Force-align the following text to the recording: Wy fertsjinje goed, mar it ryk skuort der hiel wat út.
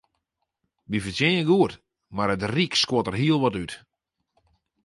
Wy 0.89 0.97
fertsjinje 1.05 1.43
goed, 1.49 1.73
mar 2.15 2.31
it 2.35 2.47
ryk 2.55 2.73
skuort 2.77 3.07
der 3.07 3.17
hiel 3.19 3.39
wat 3.41 3.57
út. 3.63 3.73